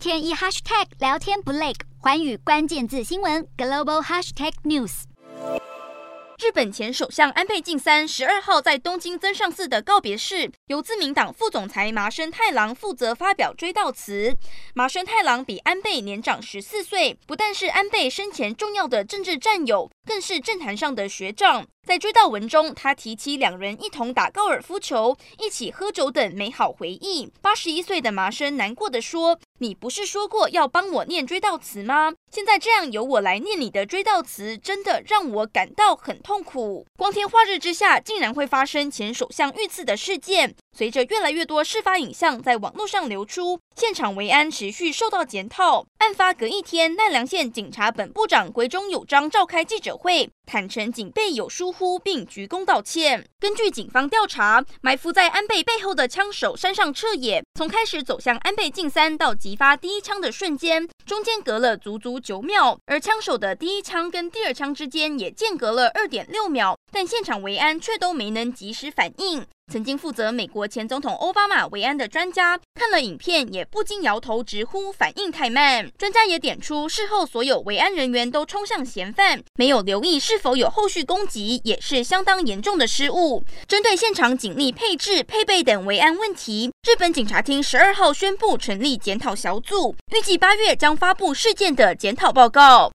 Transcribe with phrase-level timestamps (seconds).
[0.00, 5.02] 天一 hashtag 聊天不累，寰宇关键字新闻 global hashtag news。
[6.38, 14.34] 日本前首相安倍晋三十二号在东京增上寺的告别式，由自民党副总裁麻生太郎负责发表追悼词。
[14.72, 21.64] 麻生太郎比安倍年长十四岁，不但是安倍生前重要的政治战友，更是政坛上的学长。
[21.86, 27.32] 在追悼文中，他提起两人一同打高尔夫球、一起喝酒等美好回忆。
[27.40, 32.12] 八十一岁的麻生难过地说：“你不是说过要帮我念追悼词吗？
[32.30, 36.84] 现在这样由我来念你的追悼词，真的让我感到很痛苦。
[36.98, 40.54] 光天化日之下，竟然会发生前首相遇刺的事件。
[40.76, 45.86] 随着越来越多事发影像在网络上流出，现场维安持续受到检讨。
[45.98, 53.22] 案发隔一天，奈良县警察本部长龟中有章召开记者，会坦诚警备有疏忽，并鞠躬道歉。
[53.38, 69.46] 根据警方调查，埋伏在安倍背后的枪手山上彻也，从开始走向安倍晋三到击发第一枪的瞬间，中间隔了足足九秒，而枪手的第一枪跟第二枪之间也间隔了二点六秒，但现场维安却都没能及时反应。
[69.70, 75.88] 曾经负责美国前总统奥巴马维安的专家看了影片，也不禁摇头直呼反应太慢。
[75.96, 83.44] 专家也点出，事后所有维安人员都冲向嫌犯，没有留意是否有后续攻击，也是相当严重的失误。
[83.68, 92.88] 针对现场警力配置、配备等维安问题，日本警察厅十二号宣布成立检讨小组，预计八月将发布事件的检讨报告。